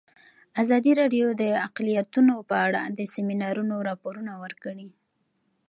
ازادي 0.61 0.91
راډیو 1.01 1.27
د 1.41 1.43
اقلیتونه 1.67 2.33
په 2.49 2.55
اړه 2.65 2.81
د 2.97 2.99
سیمینارونو 3.13 3.75
راپورونه 3.89 4.31
ورکړي. 4.43 4.87